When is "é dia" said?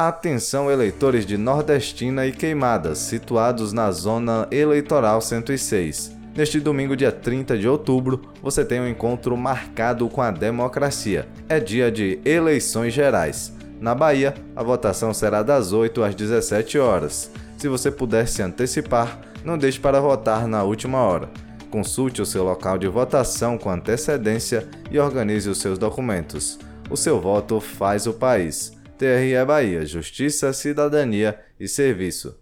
11.48-11.90